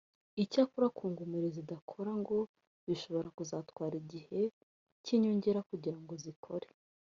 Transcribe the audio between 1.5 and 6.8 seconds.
zidakora ngo bishobora kuzatwara igihe cy’inyongera kugira ngo zikore